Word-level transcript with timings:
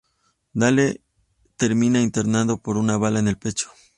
Dale 0.53 1.03
termina 1.57 2.01
internado 2.01 2.57
por 2.57 2.75
una 2.77 2.97
bala 2.97 3.19
en 3.19 3.27
el 3.27 3.37
pecho. 3.37 3.69